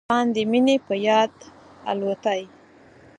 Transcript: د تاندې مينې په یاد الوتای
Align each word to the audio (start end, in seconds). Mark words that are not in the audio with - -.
د 0.03 0.03
تاندې 0.13 0.41
مينې 0.51 0.75
په 0.87 0.93
یاد 1.07 1.33
الوتای 1.91 2.41